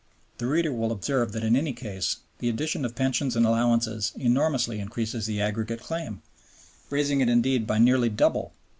[0.39, 4.79] The reader will observe that in any case the addition of Pensions and Allowances enormously
[4.79, 6.23] increases the aggregate claim,
[6.89, 8.51] raising it indeed by nearly double.